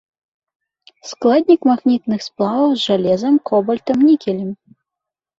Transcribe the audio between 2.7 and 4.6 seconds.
з жалезам, кобальтам, нікелем.